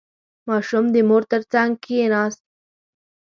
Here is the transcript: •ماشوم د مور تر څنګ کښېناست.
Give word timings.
•ماشوم 0.49 0.85
د 0.93 0.95
مور 1.09 1.23
تر 1.31 1.41
څنګ 1.51 1.71
کښېناست. 1.83 2.43